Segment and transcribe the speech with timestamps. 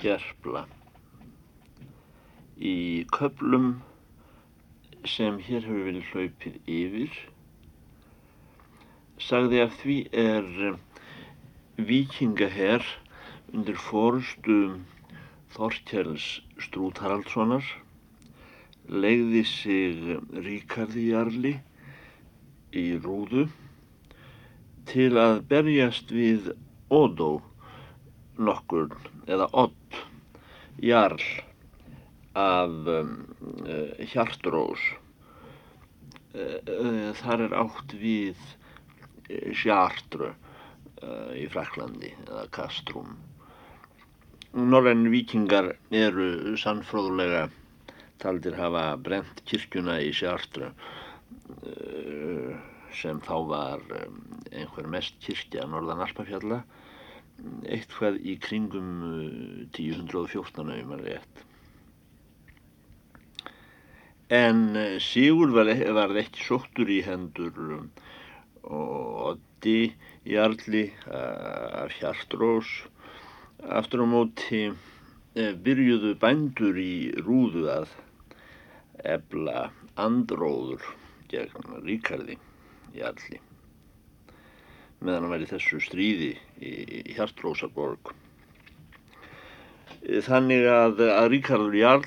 [0.00, 0.64] gerfla.
[2.56, 3.70] Í köplum
[5.06, 7.18] sem hér hefur verið hlaupið yfir
[9.22, 10.48] sagði að því er
[11.90, 12.84] vikingaherr
[13.52, 14.56] undir fórustu
[15.56, 16.26] Þorkjæls
[16.60, 17.64] Strút Haraldssonar
[19.04, 20.02] legði sig
[20.46, 21.54] Ríkardi Jarli
[22.76, 23.46] í rúðu
[24.90, 26.52] til að berjast við
[26.92, 27.30] Ódó
[28.38, 28.92] nokkur
[29.26, 30.00] eða Odd
[30.82, 31.22] Jarl
[32.36, 33.12] af um,
[33.64, 34.82] uh, Hjartrós.
[36.36, 38.36] Uh, uh, þar er átt við
[39.56, 40.34] Sjartru
[41.36, 43.16] í Fraklandi eða Kastrún.
[44.56, 47.42] Norræn vikingar eru sannfróðulega
[48.22, 50.70] taldir hafa brent kirkjuna í Sjartru
[52.96, 53.82] sem þá var
[54.54, 56.62] einhver mest kirkja norðan Alpafjalla
[57.66, 58.90] eitthvað í kringum
[59.76, 61.42] 1014 auðvitað rétt.
[64.36, 64.62] En
[65.02, 67.60] Sigur var, var ekki sóttur í hendur
[68.66, 69.92] og Oddi
[70.26, 72.72] Jarli af Hjartrós
[73.78, 74.64] aftur á móti
[75.36, 77.94] byrjuðu bændur í rúðu að
[79.14, 80.82] ebla andróður
[81.30, 82.40] gegn Ríkardi
[82.96, 83.45] Jarli
[85.00, 88.12] meðan hann væri þessu stríði í Hjartrósarborg.
[90.26, 92.06] Þannig að, að Ríkardur Jarl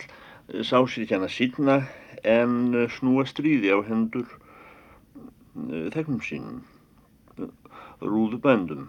[0.64, 1.76] sá sér ekki hann að sína
[2.26, 4.30] en snúa stríði á hendur
[5.94, 6.64] þegnum sínum,
[8.02, 8.88] rúðubændum.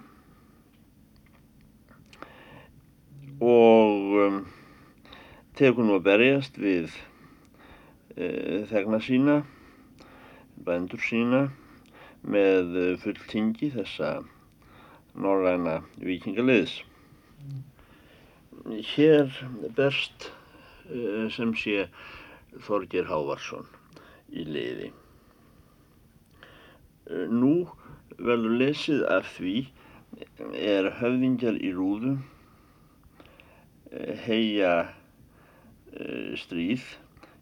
[3.41, 4.43] Og
[5.59, 6.93] tegur nú að berjast við
[8.71, 9.41] þegna sína,
[10.65, 11.49] bændur sína,
[12.23, 14.21] með fulltingi þessa
[15.15, 16.81] norræna vikingaliðs.
[18.95, 19.33] Hér
[19.77, 20.31] berst
[21.35, 21.87] sem sé
[22.67, 23.69] Þorgir Hávarsson
[24.35, 24.91] í liði.
[27.31, 27.55] Nú
[28.19, 29.55] verður lesið af því
[30.59, 32.17] er höfðingjar í rúðu
[34.27, 34.75] heia
[36.39, 36.85] stríð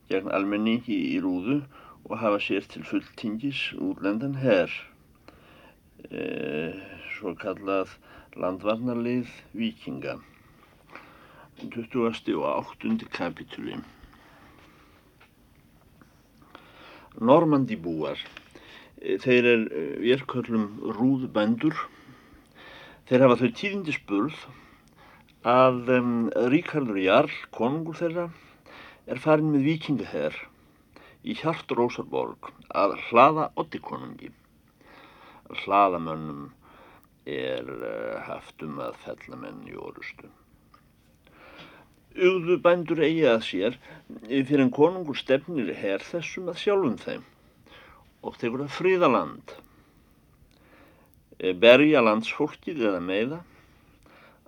[0.09, 1.61] gegn almenningi í rúðu
[2.09, 4.73] og hafa sér til fulltingis útlendan herr,
[6.09, 6.23] e,
[7.13, 7.93] svo kallað
[8.41, 10.15] landvarnarlið vikinga,
[11.61, 12.33] 20.
[12.39, 12.97] og 8.
[13.13, 13.77] kapitúli.
[17.21, 18.25] Normandibúar,
[19.03, 19.69] e, þeir er
[20.01, 21.77] verköllum rúðbændur,
[23.11, 24.47] þeir hafa þau tíðindi spurð
[25.45, 26.13] að um,
[26.53, 28.31] Ríkardur Jarl, konungur þeirra,
[29.09, 30.47] er farin með vikingaherr
[31.25, 34.31] í Hjartrósarborg að hlaða oddikonungi.
[35.63, 36.51] Hlaðamönnum
[37.29, 37.69] er
[38.29, 40.31] haft um að fella menn í orustu.
[42.19, 43.77] Ugðu bændur eigi að sér
[44.27, 47.27] fyrir en konungur stefnir her þessum að sjálfum þeim
[48.27, 49.53] og tegur að fríða land.
[51.39, 53.39] Berja landsfólkið eða meða,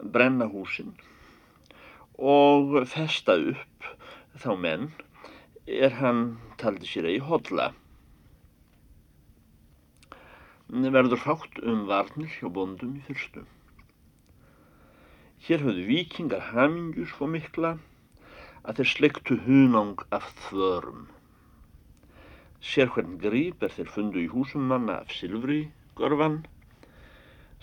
[0.01, 0.97] brenna húsinn
[2.21, 3.87] og festa upp
[4.41, 4.91] þá menn
[5.65, 6.25] er hann
[6.61, 7.71] taldi sér eigi hodla.
[10.71, 13.47] Verður fátt um varnir hjá bondum í fyrstu.
[15.47, 17.71] Hér höfðu vikingar hamingu svo mikla
[18.63, 21.07] að þeir slektu hunang af þvörum.
[22.61, 25.63] Sér hvern gríp er þeir fundu í húsum manna af silfri,
[25.97, 26.43] görfan,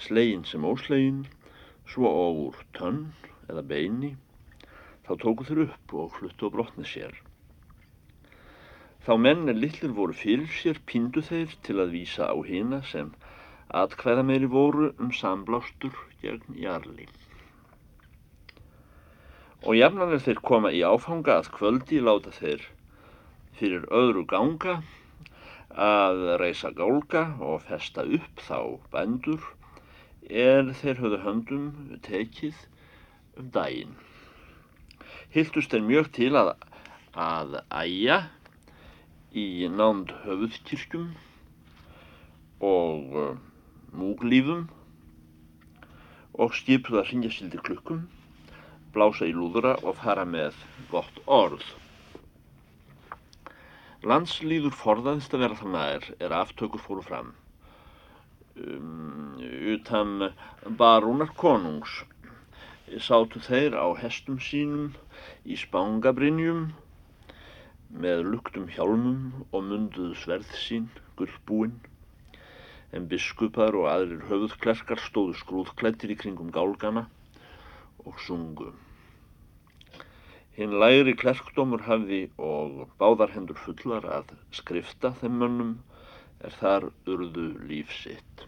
[0.07, 1.21] slegin sem óslegin,
[1.85, 3.03] svo og úr tönn
[3.45, 4.15] eða beini,
[5.05, 7.13] þá tóku þeir upp og fluttu á brotni sér.
[9.05, 13.13] Þá menn er lillir voru fyrir sér píndu þeir til að vísa á hina sem
[13.81, 17.07] atkvæða meiri voru um samblástur gegn jarli.
[19.65, 22.63] Og jafnan er þeir koma í áfanga að kvöldi láta þeir
[23.57, 24.79] fyrir öðru ganga
[25.77, 28.59] að reysa gálga og festa upp þá
[28.93, 29.43] bændur
[30.29, 31.67] er þeir höfðu höndum
[32.05, 32.63] tekið
[33.37, 33.95] um daginn.
[35.33, 36.53] Hildust er mjög til að,
[37.13, 38.21] að æja
[39.37, 41.09] í nánd höfuðkirkjum
[42.67, 43.33] og uh,
[43.93, 44.65] múglífum
[46.37, 48.05] og skipuð að ringja sildi klukkum,
[48.93, 50.57] blása í lúðura og fara með
[50.91, 51.65] gott orð.
[54.07, 57.33] Landslýður forðaðist að vera þannig er, er aftökur fóru fram.
[58.57, 59.37] Um,
[59.73, 60.31] utan
[60.79, 62.03] barúnar konungs
[63.03, 64.93] sátu þeir á hestum sínum
[65.45, 66.69] í spángabrinjum
[67.89, 70.89] með luktum hjálmum og munduðu sverð sín,
[71.19, 71.77] gullbúinn,
[72.91, 77.07] en biskupar og aðrir höfuðklerkar stóðu skrúðklættir í kringum gálgana
[78.05, 78.73] og sungu.
[80.57, 85.73] Hinn læri klerkdómur hafði og báðar hendur fullar að skrifta þeim mönnum
[86.41, 88.45] er þar urðu líf sitt.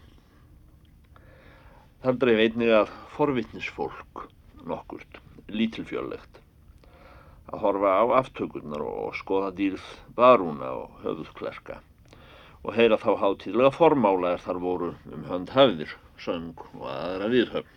[2.02, 4.24] Þar dreif einnig að forvittnisfólk
[4.66, 5.20] nokkurt,
[5.52, 6.39] lítilfjörlegt,
[7.50, 11.80] að horfa á aftökurnar og skoða dýrð barúna og höfuðklerka
[12.60, 17.76] og heyra þá hátíðlega formála er þar voru um hönd hafðir, söng og aðra viðhöfn.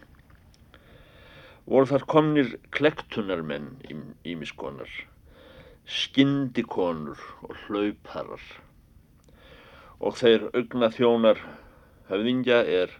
[1.63, 3.69] Voru þar komnir klektunarmenn
[4.27, 4.91] ímiskonar,
[5.87, 8.43] skindikonur og hlauparar.
[10.03, 11.39] Og þeir augna þjónar
[12.09, 12.91] höfðingja er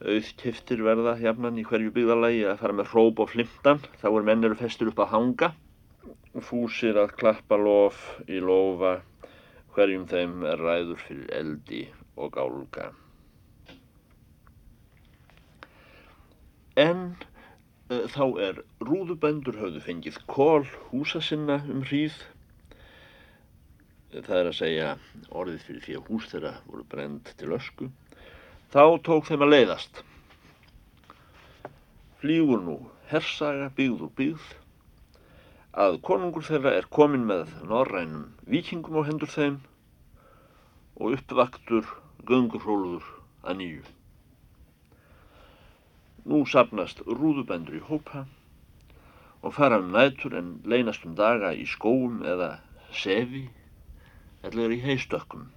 [0.00, 4.48] auðkiftir verða jafnan í hverju byggðalagi að fara með hróp og flimtan, þá er menn
[4.48, 5.52] eru festur upp að hanga,
[6.40, 9.02] fúsir að klappa lof í lofa,
[9.74, 11.82] hverjum þeim er ræður fyrir eldi
[12.16, 12.88] og gálga.
[16.80, 17.12] En
[17.92, 22.14] Eh, þá er rúðubændur höfðu fengið kól húsa sinna um hríð.
[24.12, 24.88] Það er að segja
[25.40, 27.90] orðið fyrir því að hús þeirra voru brend til ösku.
[28.72, 30.02] Þá tók þeim að leiðast.
[32.22, 32.78] Flýgur nú
[33.10, 34.48] hersaga byggð og byggð
[35.72, 39.54] að konungur þeirra er komin með norrænum vikingum á hendur þeim
[41.00, 41.86] og uppvaktur
[42.28, 43.06] göngurhóluður
[43.48, 43.84] að nýju.
[46.28, 48.26] Nú sapnast rúðubendur í hópa
[49.40, 52.58] og fara um nætur en leynast um daga í skóum eða
[52.92, 53.48] sefi
[54.44, 55.48] eða í heistökkum.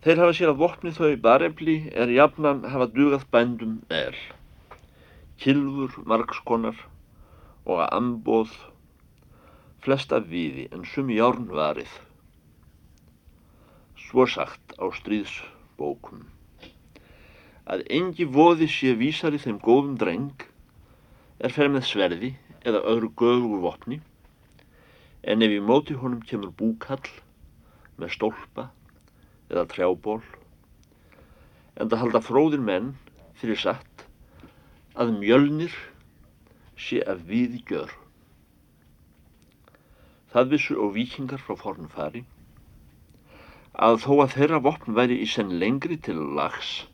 [0.00, 4.16] Þeir hafa sér að vopni þau barefli er jafnan hafa dugað bændum vel.
[5.40, 6.76] Kilfur, margskonar
[7.64, 8.54] og að ambóð
[9.84, 11.90] flesta viði en sumi járn varið.
[14.06, 16.24] Svo sagt á stríðsbókum
[17.64, 20.44] að engi voði sé vísari þeim góðum dreng
[21.40, 22.34] er fer með sverði
[22.64, 24.00] eða öðru göðugu vopni
[25.24, 27.08] en ef í móti honum kemur búkall
[27.96, 28.68] með stólpa
[29.48, 30.20] eða trjából
[31.80, 32.92] en það halda fróðir menn
[33.40, 34.04] fyrir satt
[35.00, 35.72] að mjölnir
[36.76, 37.92] sé af viði gjör.
[40.34, 42.24] Það vissu og vikingar frá forn fari
[43.74, 46.84] að þó að þeirra vopn væri í senn lengri til lags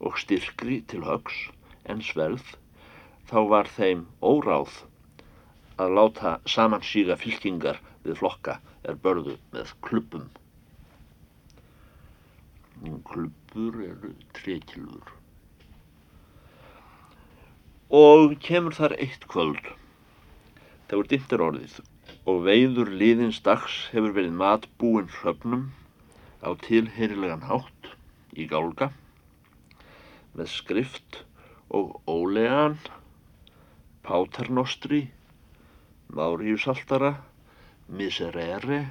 [0.00, 1.38] og styrkri til högs
[1.88, 2.44] en sverð,
[3.28, 4.82] þá var þeim óráð
[5.80, 10.28] að láta samansíga fylkingar við flokka er börðu með klubbum.
[13.08, 15.21] Klubbur eru trekilur.
[17.92, 19.66] Og kemur þar eitt kvöld.
[20.88, 21.74] Það voru dintir orðið
[22.28, 25.66] og veiður liðins dags hefur verið matbúinn hröfnum
[26.40, 27.90] á tilheyrilegan hátt
[28.32, 28.88] í gálga
[30.32, 31.20] með skrift
[31.68, 32.78] og ólegan,
[34.06, 35.04] páternostri,
[36.12, 37.14] máriusaltara,
[37.88, 38.82] miserere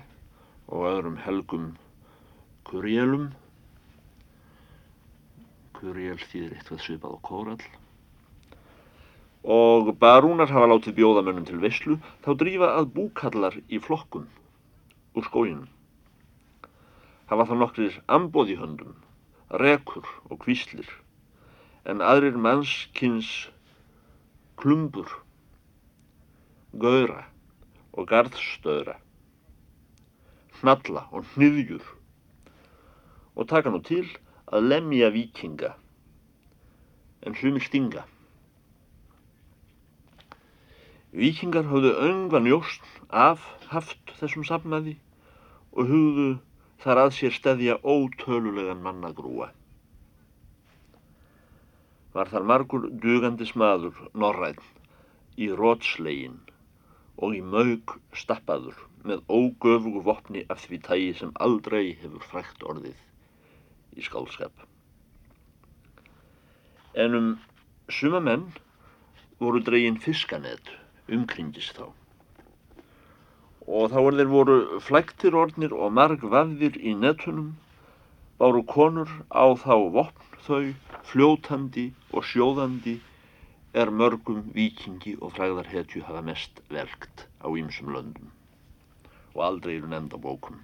[0.69, 1.71] og öðrum helgum
[2.69, 3.31] kurjélum.
[5.77, 7.81] Kurjél þýðir eitthvað svipað á kórall.
[9.42, 14.28] Og barúnar hafa látið bjóðamönnum til visslu, þá drífa að búkallar í flokkum
[15.18, 15.70] úr skóginum.
[17.32, 18.94] Hafa þá nokkrir ambóð í höndum,
[19.50, 20.88] rekur og kvíslir
[21.90, 23.50] en aðrir mannskins
[24.62, 25.10] klumbur,
[26.77, 27.25] gauðra
[27.98, 29.00] og garðstöðra,
[30.62, 31.84] hnalla og hniðjur
[33.34, 34.06] og taka nú til
[34.51, 35.74] að lemja vikinga
[37.25, 38.06] en hlumi stinga.
[41.12, 44.98] Vikingar höfðu öngvan jóst af haft þessum safnaði
[45.72, 46.30] og hugðu
[46.84, 49.50] þar að sér stæðja ótölulegan mannagrúa
[52.13, 54.58] var þar margur dugandi smaður norræn
[55.39, 56.39] í rótslegin
[57.22, 63.00] og í mög stappaður með ógöfugu vopni af því tægi sem aldrei hefur frækt orðið
[63.98, 64.53] í skálskap.
[66.96, 67.32] En um
[67.89, 68.50] suma menn
[69.39, 70.75] voru dregin fiskanett
[71.18, 71.86] umkringis þá
[73.68, 77.53] og þá er þeir voru flæktir ornir og marg vafðir í nettunum
[78.41, 80.63] báru konur á þá vopn þau
[81.12, 82.98] fljótandi og sjóðandi
[83.84, 88.34] er mörgum vikingi og fræðarhetju hafa mest velgt á ýmsum löndum
[89.36, 90.58] og aldrei eru nefnd á bókum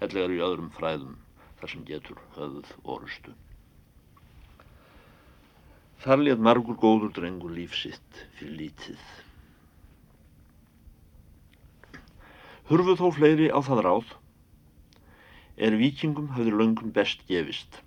[0.00, 1.18] hellega eru í öðrum fræðum
[1.60, 3.34] þar sem getur höfð orustu.
[6.02, 9.04] Þar létt margur góður drengur lífsitt fyrir lítið.
[12.72, 14.12] hurfu þó fleiri á það ráð
[15.60, 17.82] er vikingum hafði löngum best gefist.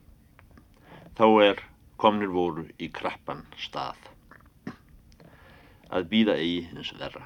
[1.18, 1.63] Þá er
[1.98, 3.98] komnir voru í krappan stað.
[5.89, 7.24] Að býða eigi eins verra.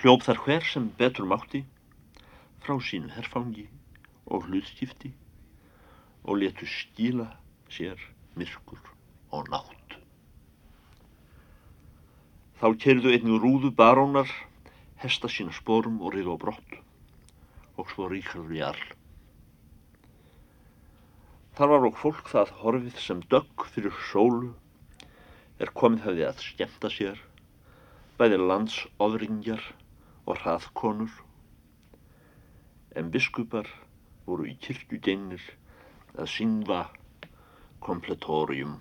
[0.00, 1.62] Hljóf þar hver sem betur mátti
[2.64, 3.68] frá sínu herfangi
[4.26, 5.14] og hlutskipti
[6.24, 7.30] og letu skila
[7.70, 8.00] sér
[8.34, 8.82] myrkur
[9.30, 9.73] og nátt.
[12.60, 14.30] Þá kerðu einnig rúðu barónar
[15.02, 16.76] hesta sína spórum og riðu á brott
[17.76, 18.84] og svo ríkarður í arl.
[21.54, 24.52] Þar var okk fólk það horfið sem dögg fyrir sólu
[25.62, 27.20] er komið hefði að skemta sér,
[28.18, 29.62] bæði landsofringjar
[30.26, 31.12] og hraðkonur,
[32.98, 33.70] en biskupar
[34.26, 35.42] voru í kirkjugeinir
[36.14, 36.80] að syngva
[37.84, 38.78] kompletórium.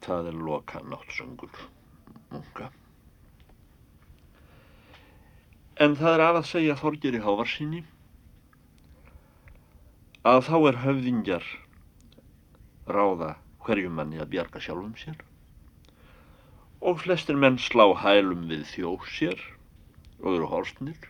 [0.00, 1.64] Það er loka náttsöngur,
[2.30, 2.70] munga.
[5.80, 7.82] En það er af að segja Þorgeri Hávarsinni
[10.28, 11.46] að þá er höfðingjar
[12.96, 15.22] ráða hverjum manni að bjarga sjálfum sér
[16.80, 19.40] og flestir menn slá hælum við þjóð sér
[20.20, 21.08] og eru horstnir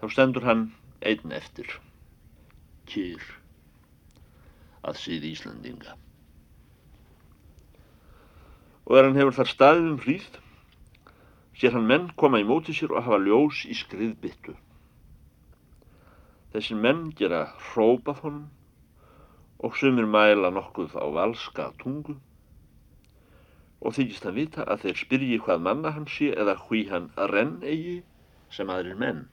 [0.00, 0.64] þá stendur hann
[1.04, 1.76] einn eftir
[2.88, 3.24] kýr
[4.84, 5.96] að síði Íslandinga
[8.84, 10.28] og er hann hefur þar staðið um hríð
[11.60, 14.56] sér hann menn koma í móti sér og hafa ljós í skriðbyttu
[16.54, 17.40] Þessir menn gera
[17.72, 18.44] hrópað honum
[19.66, 22.14] og sumir mæla nokkuð á valska tungu
[23.80, 27.56] og þykist hann vita að þeir spyrji hvað manna hann sé eða hví hann renn
[27.66, 27.96] eigi
[28.54, 29.24] sem aðrir menn.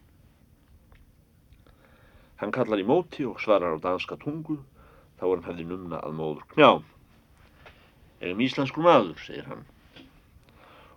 [2.41, 4.57] Hann kallar í móti og svarar á danska tungu
[5.19, 6.71] þá er hann hefði numna að móður knjá.
[8.21, 9.63] Egum íslenskur maður, segir hann.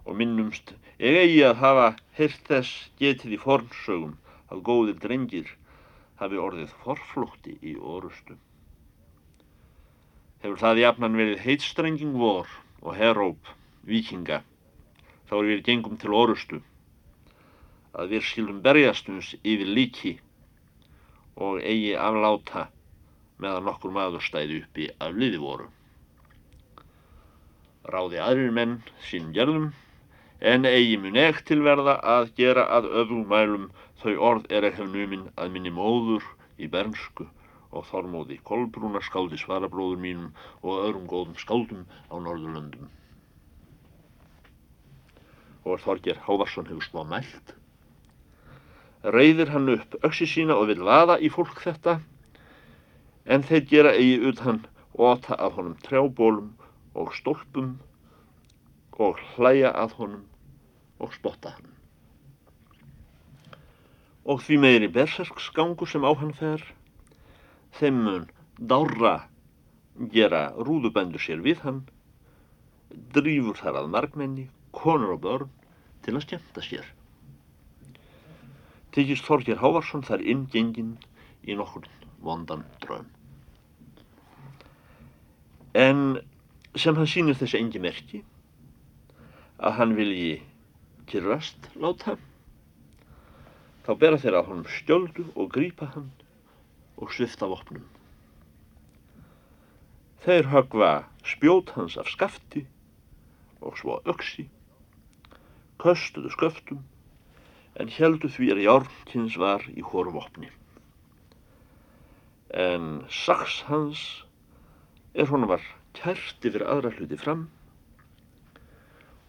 [0.04, 1.86] Og minnumst, ég eigi að hafa
[2.18, 4.18] hirt þess getið í fornsögum
[4.52, 5.48] að góðir drengir
[6.20, 8.36] hafi orðið forflótti í orustu.
[10.44, 12.50] Hefur það jafnan verið heitstrenging vor
[12.84, 13.48] og heróp,
[13.88, 14.42] vikinga,
[15.30, 16.60] þá er við gengum til orustu,
[17.96, 20.12] að við skildum berjastums yfir líki
[21.40, 22.66] og eigi afláta
[23.40, 25.70] meðan nokkur maður stæði uppi af liði voru.
[27.84, 29.72] Ráði aðrir menn sín gerðum,
[30.40, 33.70] en eigi mun ekt tilverða að gera að öðrum mælum
[34.04, 36.24] Þau orð er ekki numinn að minni móður
[36.60, 37.24] í bernsku
[37.72, 40.26] og þormóði kolbrúna skáldi svarabróður mínum
[40.60, 42.90] og öðrum góðum skáldum á Norðurlöndum.
[45.64, 47.54] Og Þorger Hávarsson hefur smá mælt.
[49.16, 51.96] Reyðir hann upp öksi sína og vil vaða í fólk þetta,
[53.24, 54.60] en þeir gera eigi utan
[55.00, 56.52] óta af honum trjábólum
[56.94, 57.76] og stólpum
[59.02, 60.26] og hlæja að honum
[61.02, 61.74] og spotta hann
[64.24, 66.62] og því meiri berserksgangu sem á hann fer,
[67.76, 69.16] þeim mun dára
[70.14, 71.82] gera rúðubendur sér við hann,
[73.14, 75.50] drýfur þar að margmenni, konur og börn
[76.06, 76.86] til að skemmta sér.
[78.94, 80.94] Þykist Þorger Hávarsson þar inngengin
[81.44, 81.88] í nokkur
[82.24, 83.10] vondan draun.
[85.74, 86.20] En
[86.74, 88.22] sem hann sínir þessi engi merki
[89.58, 90.38] að hann vilji
[91.10, 92.16] kyrrast láta
[93.84, 96.06] Þá bera þeir að honum skjöldu og grípa hann
[96.96, 97.84] og svifta vopnum.
[100.24, 100.92] Þeir högva
[101.28, 102.62] spjót hans af skafti
[103.60, 104.46] og svo öksi,
[105.80, 106.80] köstuðu sköftum
[107.76, 110.48] en heldu því að járnkins var í hóru vopni.
[112.56, 114.06] En saks hans
[115.12, 117.46] er honum var kært yfir aðra hluti fram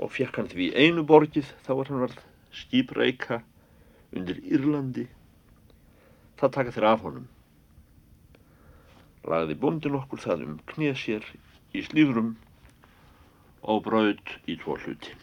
[0.01, 2.17] og fekk hann því einu borgið þá var hann varð
[2.55, 3.41] skýpreika
[4.15, 5.05] undir Írlandi.
[6.39, 7.27] Það taka þeir af honum.
[9.25, 11.29] Lagði bondin okkur það um knið sér
[11.75, 12.35] í slíðrum
[13.65, 15.15] og braud í tvo hluti.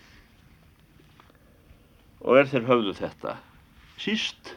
[2.23, 3.37] Og er þeir höfðu þetta
[4.01, 4.57] síst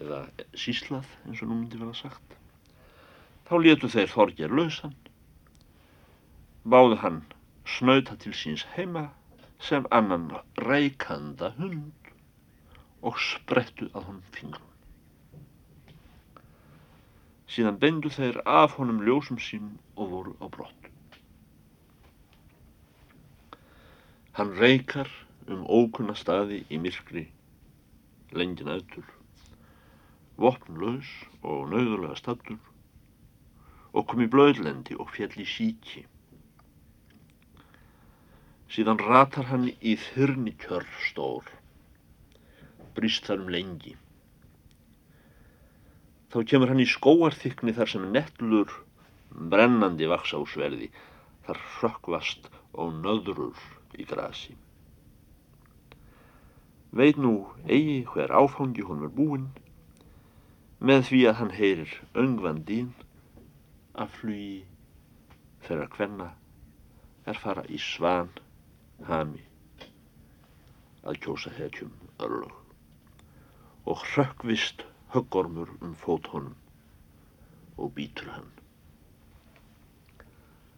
[0.00, 0.24] eða
[0.58, 2.34] síslað eins og nú myndi vera sagt
[3.48, 4.94] þá letu þeir þorgjar lausan
[6.64, 7.20] báðu hann
[7.68, 9.08] snauta til síns heima
[9.60, 10.30] sem annan
[10.68, 12.12] reikanda hund
[13.04, 14.70] og sprettu að honum fingrum.
[17.54, 20.88] Síðan bendu þeir af honum ljósum sín og voru á brott.
[24.34, 25.10] Hann reykar
[25.46, 27.26] um ókunna staði í myrkri,
[28.32, 29.04] lengin aðtur,
[30.40, 31.12] vopnlaus
[31.44, 32.58] og nauðulega stattur
[33.94, 36.02] og kom í blöðlendi og fjall í síki.
[38.74, 41.46] Síðan ratar hann í þyrni kjörrstór
[42.96, 43.92] brýst þar um lengi.
[46.34, 48.72] Þá kemur hann í skóarþykni þar sem nettlur
[49.30, 50.88] brennandi vaks á sverði,
[51.46, 53.62] þar hrökkvast og nöðrur
[53.94, 54.56] í grasi.
[56.90, 57.34] Veit nú
[57.70, 59.50] eigi hver áfangi hún er búinn
[60.82, 62.90] með því að hann heyrir öngvandín
[63.94, 64.64] að flugi
[65.68, 66.32] þeirra hvenna
[67.30, 68.34] er fara í svan
[69.08, 69.42] hami.
[71.04, 72.52] Að kjósa hetjum örlög.
[73.84, 76.56] Og hrökkvist höggormur um fót honum
[77.76, 78.50] og býtur hann.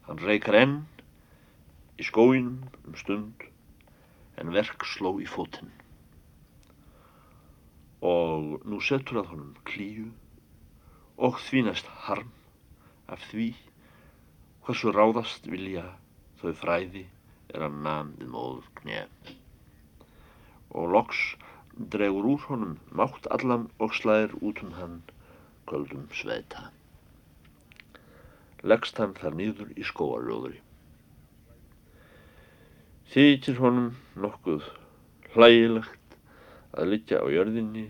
[0.06, 0.76] Hann reykar enn
[2.00, 3.46] í skóinum um stund
[4.40, 5.72] en verk sló í fótinn.
[8.04, 10.10] Og nú setur að honum klíu
[11.16, 12.32] og þvínast harm
[13.08, 13.52] af því
[14.66, 15.86] hversu ráðast vilja
[16.40, 17.06] þau fræði
[17.54, 19.34] er að namið móður knef
[20.76, 21.20] og loks
[21.94, 24.96] dregur úr honum mátt allan og slæðir út um hann
[25.68, 26.70] köldum sveita.
[28.62, 30.60] Leggst hann þar nýður í skóarljóðri.
[33.12, 34.66] Þýtir honum nokkuð
[35.34, 36.16] hlægilegt
[36.76, 37.86] að liggja á jörðinni,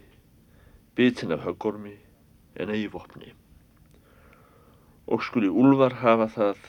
[0.98, 1.96] bitin af höggormi
[2.56, 3.32] en eigi vopni.
[5.06, 6.66] Og skuli úlvar hafa það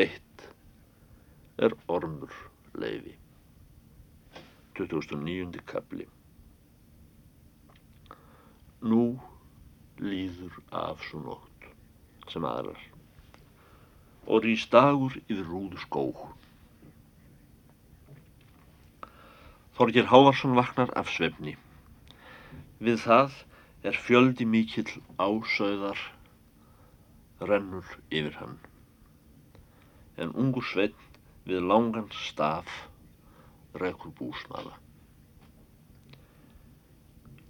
[0.00, 0.23] eitt
[1.56, 2.32] er ormur
[2.74, 3.14] leiði.
[4.74, 5.60] 2009.
[5.70, 6.08] kapli
[8.82, 9.04] Nú
[10.02, 11.68] líður af svo nótt
[12.32, 12.80] sem aðrar
[14.26, 16.24] og rýst dagur yfir rúðu skóh.
[19.78, 21.54] Þorgir Hávarsson vaknar af svefni.
[22.80, 23.38] Við það
[23.84, 26.00] er fjöldi mikill ásauðar
[27.44, 28.56] rennur yfir hann.
[30.16, 30.96] En ungur sveinn
[31.48, 32.70] við langan staf
[33.80, 34.74] rekur búsmaða.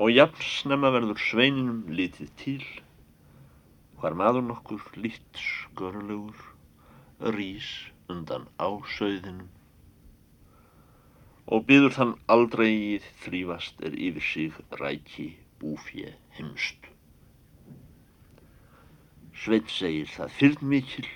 [0.02, 2.62] Og jafn snemma verður sveininum litið til,
[4.00, 6.48] hvar maður nokkur litt skörulegur
[7.36, 7.68] rýs
[8.10, 9.52] undan ásauðinum
[11.54, 15.26] og byður þann aldrei þrýfast er yfir sig ræki
[15.60, 16.88] búfje heimst.
[19.44, 21.08] Sveit segir það fyrr mikil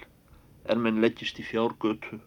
[0.69, 2.21] er menn leggist í fjárgötu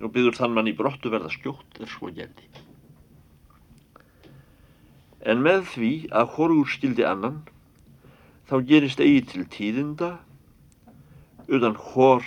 [0.00, 2.48] og byður þann mann í brottu verða skjótt er svo gerði.
[5.20, 7.42] En með því að horgur skildi annan,
[8.48, 10.14] þá gerist eigi til tíðinda,
[11.50, 12.24] utan hor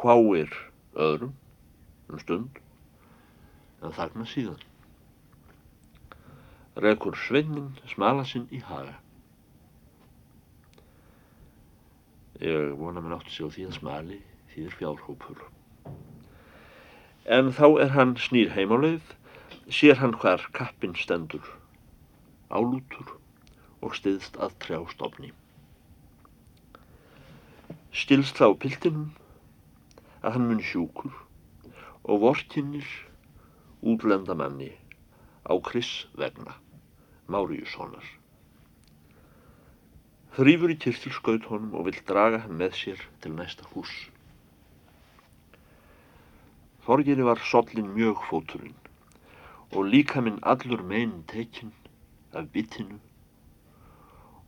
[0.00, 0.52] hváir
[0.96, 1.36] öðrum
[2.08, 2.58] um stund,
[3.82, 4.60] en þarna síðan.
[6.80, 8.96] Rekur sveinnin smala sinn í haga.
[12.40, 14.22] Ég vona mér á því að smali
[14.54, 15.44] þýðir fjárhópur
[17.24, 19.02] en þá er hann snýr heimáleið,
[19.70, 21.44] sér hann hvar kappin stendur,
[22.50, 23.14] álútur
[23.82, 25.30] og stiðst að trjástofni.
[27.92, 29.12] Stilst þá piltinum
[30.22, 31.12] að hann mun sjúkur
[32.02, 32.88] og vortinnir
[33.82, 34.72] útlenda manni
[35.46, 36.56] á Kris vegna,
[37.30, 38.04] Máriussonar.
[40.32, 43.90] Þrýfur í kyrtilskaut honum og vill draga hann með sér til næsta hús.
[46.82, 48.78] Þorgeri var sollin mjög fóturinn
[49.70, 51.70] og líka minn allur meginn tekinn
[52.34, 52.96] af bitinu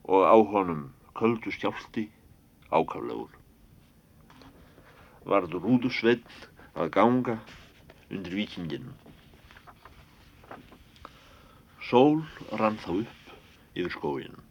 [0.04, 0.80] og á honum
[1.14, 2.08] köldu skjálti
[2.74, 3.30] ákaflegur.
[5.30, 7.36] Varð rúðu sveitt að ganga
[8.10, 8.92] undir vikinginu.
[11.88, 12.24] Sól
[12.58, 13.32] rann þá upp
[13.78, 14.42] yfir skóinu.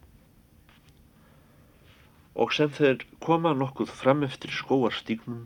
[2.34, 5.44] Og sem þeir koma nokkuð fram eftir skóarstíknum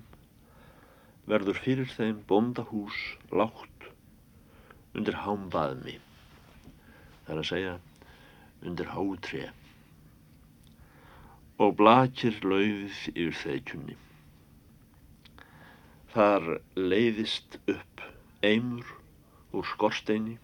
[1.29, 2.99] verður fyrir þeim bóndahús
[3.37, 3.89] látt
[4.97, 5.99] undir hámbaðmi,
[7.27, 7.75] það er að segja
[8.67, 9.49] undir hátré
[11.59, 13.97] og blakir laufið yfir þeikjunni.
[16.15, 16.47] Þar
[16.79, 18.05] leiðist upp
[18.47, 18.95] eimur
[19.53, 20.39] úr skorsteini,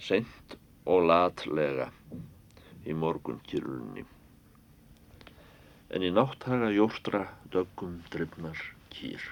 [0.00, 0.56] sent
[0.88, 1.90] og latlega
[2.88, 4.06] í morgun kyrlunni.
[5.92, 8.58] En í nátthaga jóstra döggum drifnar
[8.92, 9.22] kýr.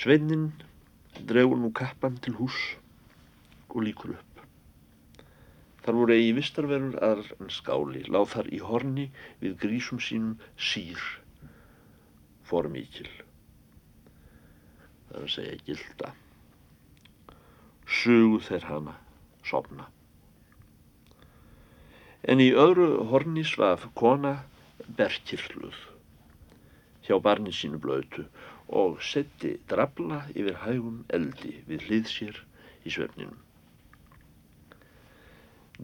[0.00, 0.52] Sveinin
[1.28, 2.56] dregur nú kappan til hús
[3.68, 4.30] og líkur upp.
[5.84, 9.06] Þar voru eigi vistarverur aðrar en skáli, láð þar í horni
[9.42, 11.00] við grísum sínum sír,
[12.48, 13.08] formíkil.
[15.08, 16.12] Það er að segja gilda.
[18.00, 18.96] Sugu þeir hana,
[19.44, 19.88] sopna.
[22.22, 24.38] En í öðru horni svaf kona
[24.96, 25.89] berkirluð
[27.10, 28.24] hjá barni sínu blötu
[28.82, 32.38] og setti drabla yfir hægum eldi við hlið sér
[32.86, 33.40] í svefninum.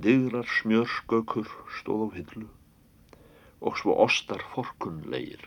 [0.06, 2.48] Digrar smjörskökur stóð á hillu
[3.66, 5.42] og svo ostar forkunlegir.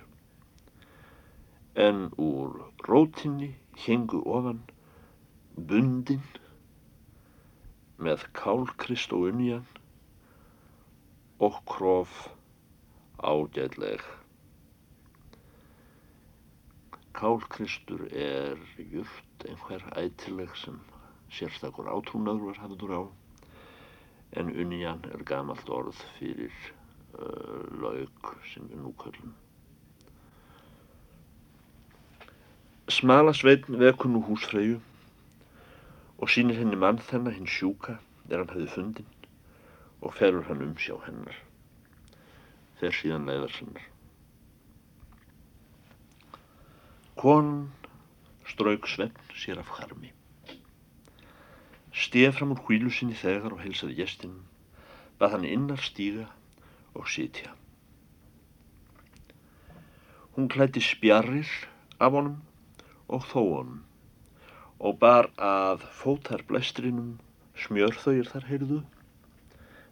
[1.80, 2.50] en úr
[2.88, 3.54] rótinni
[3.86, 4.60] hengu ofan
[5.70, 6.26] bundin
[8.08, 9.68] með kálkrist og unjan
[11.48, 12.18] og krof
[13.32, 14.04] ágætleg.
[17.20, 20.78] Kálkristur er jurt einhver ætileg sem
[21.36, 23.02] sérstakur átrúnaður var hafður á
[24.40, 26.56] en unjan er gamalt orð fyrir
[27.18, 29.36] uh, laug sem við nú köllum.
[32.90, 34.80] Smala sveitn vekur nú húsfreyju
[36.24, 39.14] og sínir henni mann þennan hinn sjúka er hann hefði fundin
[40.00, 41.36] og ferur hann um sjá hennar.
[42.80, 43.88] Fer síðan leiðar sinnar.
[47.20, 47.74] Konan
[48.48, 50.14] strauk svefn sér af harmi.
[51.92, 54.46] Stef fram úr hvílu sinni þegar og heilsaði gestinum,
[55.20, 56.30] bað hann innar stíga
[56.96, 57.52] og sitja.
[60.38, 61.52] Hún klætti spjarrir
[62.00, 62.40] af honum
[63.12, 63.78] og þóan
[64.80, 67.18] og bar að fótar blæstrinum
[67.68, 68.84] smjörþauir þar heyrðu,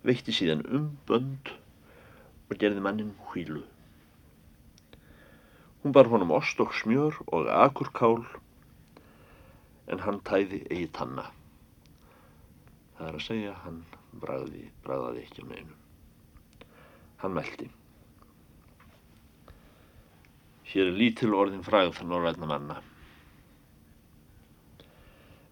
[0.07, 1.57] veitti síðan um bönd
[2.47, 3.67] og gerði mannin hvílu.
[5.87, 8.25] Hún bar honum ost og smjör og akurkál
[9.87, 11.23] en hann tæði eigi tanna.
[12.97, 13.77] Það er að segja hann
[14.11, 15.77] bræði, bræðaði ekki um einu.
[17.23, 17.69] Hann meldi.
[20.73, 22.77] Hér er lítil orðin fræð þann orðræðna manna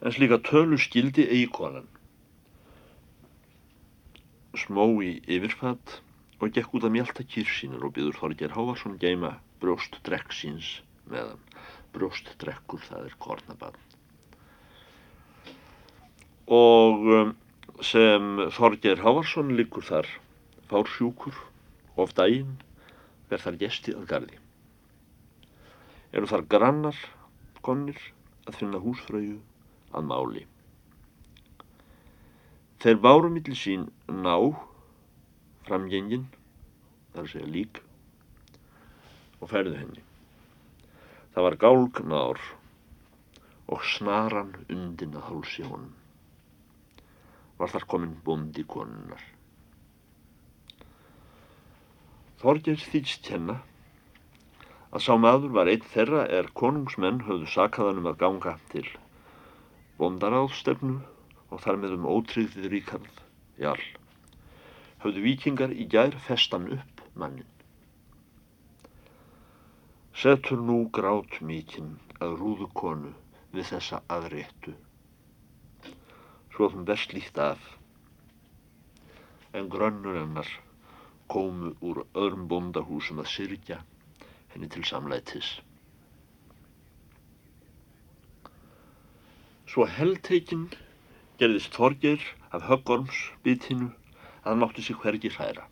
[0.04, 1.88] en slíka tölu skildi eigi konan.
[4.60, 6.02] Smó í yfirfatt
[6.43, 10.80] og gekk út að mjölta kýr sínur og byður Þorger Hávarsson geima brjóst drekk síns
[11.10, 11.41] meðan.
[11.96, 13.78] Brjóst drekkur það er kornabann.
[16.52, 17.36] Og um,
[17.82, 20.10] sem Þorger Hávarsson liggur þar
[20.70, 21.38] fársjúkur
[22.00, 22.58] of daginn
[23.30, 24.41] verð þar gesti að gardi.
[26.15, 27.00] Eru þar grannar
[27.65, 27.98] konir
[28.46, 29.39] að finna húsfröyu
[29.96, 30.44] að máli.
[32.84, 34.36] Þeir báru millir sín ná
[35.65, 36.28] framgengin,
[37.15, 37.80] þar segja lík,
[39.41, 40.04] og færðu henni.
[41.36, 42.41] Það var gálgnár
[43.67, 45.93] og snaran undin að hálsi honum.
[47.60, 49.24] Var þar komin bondi konunnar.
[52.41, 53.63] Þorgers þýtst hennar
[54.95, 58.86] að sá maður var einn þeirra er konungsmenn höfðu sakaðanum að ganga til
[60.00, 61.00] bondaráðstefnu
[61.50, 63.19] og þar með um ótryggðið ríkarð,
[63.60, 63.82] jál.
[65.04, 67.55] Hafðu vikingar í gær festan upp mannin.
[70.15, 73.10] Setur nú grát mikinn að rúðu konu
[73.51, 74.71] við þessa aðréttu.
[76.56, 77.60] Svo þum best líkt af.
[79.51, 80.47] En grönnur hennar
[81.28, 83.82] komu úr öðrum bondahúsum að syrkja
[84.54, 85.49] henni til samlætis.
[89.67, 90.69] Svo heldteikinn
[91.43, 92.23] gerðist Þorgeir
[92.56, 95.67] af höggorms bitinu að hann mátti sig hvergi hræra.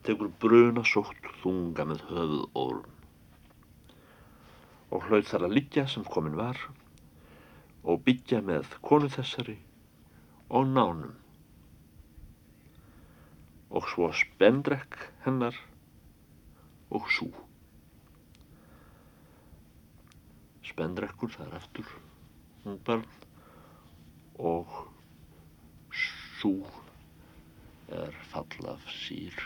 [0.00, 2.91] Tegur bruna sótt þunga með höfuð órun
[4.92, 6.58] og hlaut þar að liggja sem komin var
[7.82, 9.56] og byggja með konu þessari
[10.52, 11.16] og nánum
[13.72, 15.56] og svo spendrekk hennar
[16.92, 17.30] og sú.
[20.68, 21.94] Spendrekkur það er eftir
[22.68, 23.06] ungbarn
[24.36, 24.76] og
[26.42, 26.52] sú
[27.92, 29.40] er fall af sír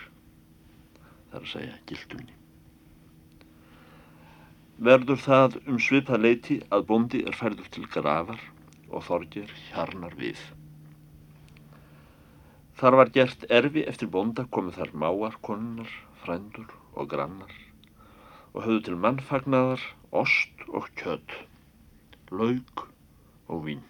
[1.31, 2.35] þar að segja gildunni.
[4.77, 8.43] Verður það um svipað leiti að bondi er færður til grafar
[8.93, 10.37] og þorgir hjarnar við.
[12.77, 15.89] Þar var gert erfi eftir bonda komið þar máar, konunnar,
[16.21, 17.55] frændur og grannar
[18.53, 19.81] og höfðu til mannfagnaðar,
[20.13, 21.33] ost og kjödd,
[22.31, 22.87] laug
[23.49, 23.85] og vín.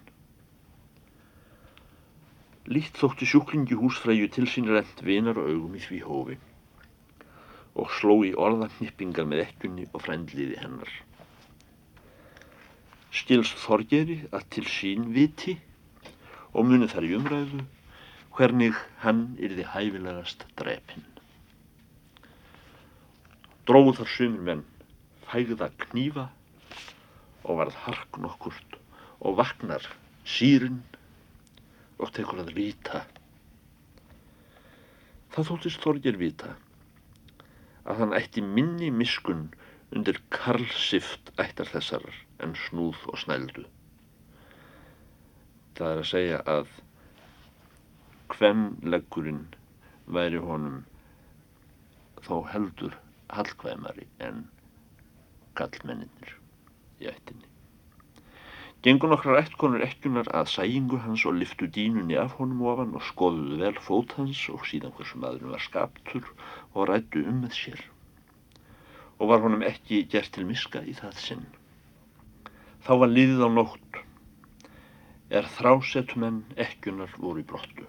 [2.67, 6.39] Lít þótti sjúklingi húsfræju til sín rent vinar og augum í því hófi
[7.77, 10.89] og sló í orðannippingar með ekkunni og frændliði hennar.
[13.13, 15.55] Skilst Þorgeri að til sín viti
[16.53, 17.61] og muni þar í umræðu
[18.37, 21.05] hvernig hann yrði hæfilegast drepinn.
[23.69, 24.65] Dróðu þar sumir menn
[25.27, 26.27] fægða knífa
[27.47, 28.77] og varð hark nokkurt
[29.21, 29.85] og vaknar
[30.27, 30.81] sírun
[31.97, 33.03] og tekur að líta.
[35.33, 36.55] Það þóttist Þorgir vita
[37.87, 39.47] að hann ætti minni miskun
[39.95, 42.05] undir karlsift ættar þessar
[42.43, 43.63] en snúð og snældu.
[45.77, 46.71] Það er að segja að
[48.33, 49.43] hvemleggurinn
[50.17, 50.81] væri honum
[52.27, 52.95] þó heldur
[53.33, 54.47] hallkvæmari en
[55.59, 56.33] kallmenninir
[57.03, 57.47] í ættinni.
[58.85, 63.57] Gengur nokkrar ættkonur ekkunar að sæingu hans og liftu dínunni af honum ofan og skoðuðu
[63.63, 66.27] vel fót hans og síðan hversu maðurinn var skaptur
[66.77, 67.79] og rættu um með sér.
[69.17, 71.45] Og var honum ekki gert til miska í það sinn.
[72.85, 74.01] Þá var liðið á nótt,
[75.33, 77.87] er þrásetumenn ekkunar voru í brottu.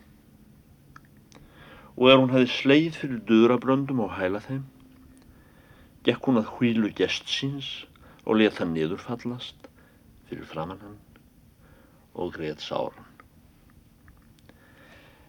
[1.98, 4.64] Og er hún hefði sleið fyrir döðrabröndum og hæla þeim,
[6.06, 7.68] gekk hún að hvílu gest síns
[8.24, 9.68] og let hann niðurfallast
[10.30, 10.98] fyrir framann hann
[12.18, 13.06] og greið sáran.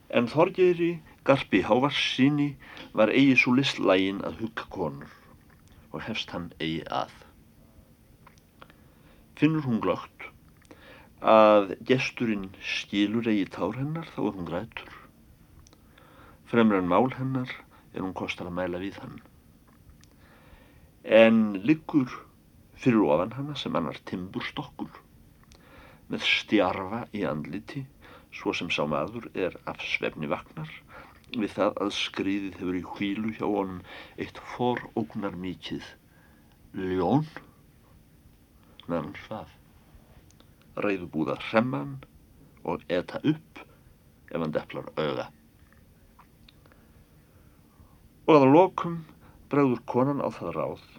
[0.09, 0.95] En Þorgeri
[1.27, 2.55] Garpi Hávarsinni
[2.93, 5.15] var eigi svo listlægin að hugga konur
[5.91, 7.11] og hefst hann eigi að.
[9.39, 10.29] Finnur hún glögt
[11.33, 14.95] að gesturinn skilur eigi tár hennar þá er hún grætur.
[16.47, 17.51] Fremur en mál hennar
[17.93, 19.19] er hún kostar að mæla við hann.
[21.03, 22.09] En liggur
[22.79, 25.01] fyrir ofan hana sem annar timburstokkur
[26.09, 27.83] með stjarfa í andliti
[28.31, 30.71] svo sem sá maður er af svefni vagnar
[31.35, 33.81] við það að skriðið hefur í hvílu hjá honum
[34.17, 35.89] eitt forógnar mikið
[36.77, 37.27] ljón
[38.87, 39.51] meðan hann svaf
[40.85, 41.97] reyðu búða hremman
[42.63, 43.61] og eta upp
[44.29, 45.29] ef hann deflar auða
[48.29, 48.97] og að lokum
[49.49, 50.89] bregður konan á það ráð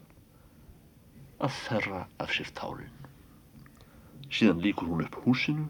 [1.40, 2.96] að þerra af sér tárin.
[4.30, 5.68] Síðan líkur hún upp húsinu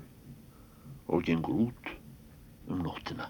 [1.08, 1.92] og gengur út
[2.68, 3.28] um nóttina.